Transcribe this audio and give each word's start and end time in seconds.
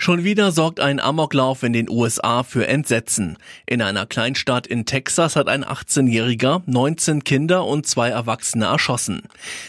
Schon 0.00 0.22
wieder 0.22 0.52
sorgt 0.52 0.78
ein 0.78 1.00
Amoklauf 1.00 1.64
in 1.64 1.72
den 1.72 1.90
USA 1.90 2.44
für 2.44 2.68
Entsetzen. 2.68 3.36
In 3.66 3.82
einer 3.82 4.06
Kleinstadt 4.06 4.68
in 4.68 4.86
Texas 4.86 5.34
hat 5.34 5.48
ein 5.48 5.64
18-Jähriger 5.64 6.62
19 6.66 7.24
Kinder 7.24 7.66
und 7.66 7.84
zwei 7.84 8.08
Erwachsene 8.10 8.66
erschossen. 8.66 9.22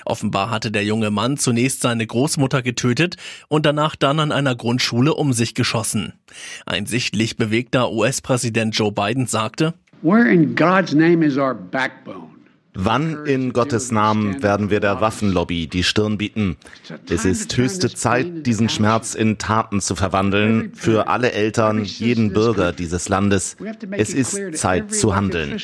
Offenbar 0.06 0.52
hatte 0.52 0.70
der 0.72 0.86
junge 0.86 1.10
Mann 1.10 1.38
zunächst 1.38 1.82
seine 1.82 2.06
Großmutter 2.06 2.62
getötet 2.62 3.18
und 3.48 3.66
danach 3.66 3.96
dann 3.96 4.20
an 4.20 4.32
einer 4.32 4.56
Grundschule 4.56 5.16
um 5.16 5.34
sich 5.34 5.56
geschossen. 5.56 6.14
Ein 6.68 6.86
sichtlich 6.86 7.36
bewegter 7.36 7.92
US-Präsident 7.92 8.78
Joe 8.78 8.92
Biden 8.92 9.26
sagte, 9.26 9.74
Where 10.04 10.32
in 10.32 10.56
God's 10.56 10.94
name 10.94 11.26
is 11.26 11.38
our 11.38 11.56
backbone? 11.56 12.29
Wann 12.82 13.26
in 13.26 13.52
Gottes 13.52 13.92
Namen 13.92 14.42
werden 14.42 14.70
wir 14.70 14.80
der 14.80 15.02
Waffenlobby 15.02 15.68
die 15.68 15.84
Stirn 15.84 16.18
bieten? 16.18 16.56
Es 17.10 17.26
ist 17.26 17.58
höchste 17.58 17.94
Zeit, 17.94 18.46
diesen 18.46 18.70
Schmerz 18.70 19.16
in 19.16 19.38
Taten 19.38 19.82
zu 19.82 19.96
verwandeln, 19.96 20.72
für 20.76 21.08
alle 21.10 21.34
Eltern, 21.34 21.84
jeden 21.84 22.32
Bürger 22.32 22.72
dieses 22.72 23.10
Landes. 23.10 23.58
Es 23.92 24.14
ist 24.14 24.56
Zeit 24.56 24.94
zu 24.94 25.14
handeln. 25.14 25.58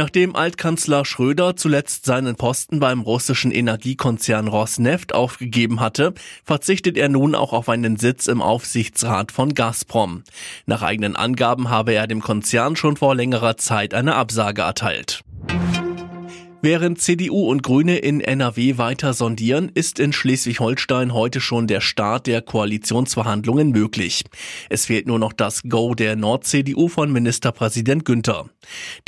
Nachdem 0.00 0.34
Altkanzler 0.34 1.04
Schröder 1.04 1.56
zuletzt 1.56 2.06
seinen 2.06 2.34
Posten 2.34 2.80
beim 2.80 3.02
russischen 3.02 3.50
Energiekonzern 3.52 4.48
Rosneft 4.48 5.14
aufgegeben 5.14 5.80
hatte, 5.80 6.14
verzichtet 6.42 6.96
er 6.96 7.10
nun 7.10 7.34
auch 7.34 7.52
auf 7.52 7.68
einen 7.68 7.98
Sitz 7.98 8.26
im 8.26 8.40
Aufsichtsrat 8.40 9.30
von 9.30 9.52
Gazprom. 9.52 10.22
Nach 10.64 10.80
eigenen 10.80 11.16
Angaben 11.16 11.68
habe 11.68 11.92
er 11.92 12.06
dem 12.06 12.22
Konzern 12.22 12.76
schon 12.76 12.96
vor 12.96 13.14
längerer 13.14 13.58
Zeit 13.58 13.92
eine 13.92 14.14
Absage 14.14 14.62
erteilt. 14.62 15.22
Während 16.62 17.00
CDU 17.00 17.48
und 17.48 17.62
Grüne 17.62 17.96
in 17.96 18.20
NRW 18.20 18.76
weiter 18.76 19.14
sondieren, 19.14 19.70
ist 19.72 19.98
in 19.98 20.12
Schleswig-Holstein 20.12 21.14
heute 21.14 21.40
schon 21.40 21.66
der 21.66 21.80
Start 21.80 22.26
der 22.26 22.42
Koalitionsverhandlungen 22.42 23.70
möglich. 23.70 24.24
Es 24.68 24.84
fehlt 24.84 25.06
nur 25.06 25.18
noch 25.18 25.32
das 25.32 25.62
Go 25.62 25.94
der 25.94 26.16
Nord-CDU 26.16 26.88
von 26.88 27.10
Ministerpräsident 27.10 28.04
Günther. 28.04 28.50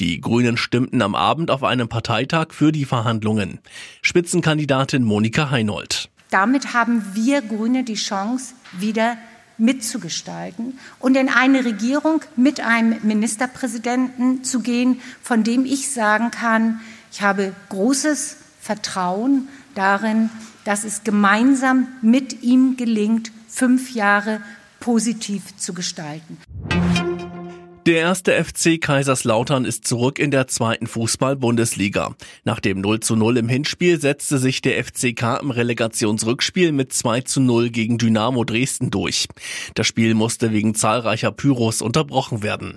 Die 0.00 0.22
Grünen 0.22 0.56
stimmten 0.56 1.02
am 1.02 1.14
Abend 1.14 1.50
auf 1.50 1.62
einem 1.62 1.90
Parteitag 1.90 2.52
für 2.52 2.72
die 2.72 2.86
Verhandlungen. 2.86 3.60
Spitzenkandidatin 4.00 5.04
Monika 5.04 5.50
Heinold. 5.50 6.08
Damit 6.30 6.72
haben 6.72 7.04
wir 7.12 7.42
Grüne 7.42 7.84
die 7.84 7.96
Chance, 7.96 8.54
wieder 8.78 9.18
mitzugestalten 9.58 10.78
und 10.98 11.16
in 11.16 11.28
eine 11.28 11.66
Regierung 11.66 12.22
mit 12.36 12.60
einem 12.60 12.96
Ministerpräsidenten 13.02 14.42
zu 14.42 14.60
gehen, 14.60 15.02
von 15.22 15.44
dem 15.44 15.66
ich 15.66 15.90
sagen 15.90 16.30
kann, 16.30 16.80
ich 17.12 17.20
habe 17.20 17.52
großes 17.68 18.36
Vertrauen 18.60 19.48
darin, 19.74 20.30
dass 20.64 20.84
es 20.84 21.04
gemeinsam 21.04 21.88
mit 22.00 22.42
ihm 22.42 22.76
gelingt, 22.76 23.30
fünf 23.48 23.94
Jahre 23.94 24.40
positiv 24.80 25.56
zu 25.56 25.74
gestalten. 25.74 26.38
Der 27.84 27.96
erste 27.96 28.32
FC 28.32 28.80
Kaiserslautern 28.80 29.64
ist 29.64 29.86
zurück 29.88 30.20
in 30.20 30.30
der 30.30 30.46
zweiten 30.46 30.86
Fußball-Bundesliga. 30.86 32.14
Nach 32.44 32.60
dem 32.60 32.80
0 32.80 33.00
zu 33.00 33.16
0 33.16 33.38
im 33.38 33.48
Hinspiel 33.48 34.00
setzte 34.00 34.38
sich 34.38 34.62
der 34.62 34.82
FCK 34.82 35.40
im 35.42 35.50
Relegationsrückspiel 35.50 36.70
mit 36.70 36.92
2 36.92 37.22
zu 37.22 37.40
0 37.40 37.70
gegen 37.70 37.98
Dynamo 37.98 38.44
Dresden 38.44 38.90
durch. 38.90 39.26
Das 39.74 39.88
Spiel 39.88 40.14
musste 40.14 40.52
wegen 40.52 40.76
zahlreicher 40.76 41.32
Pyros 41.32 41.82
unterbrochen 41.82 42.44
werden. 42.44 42.76